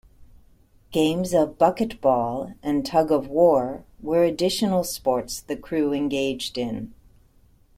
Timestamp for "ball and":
2.01-2.83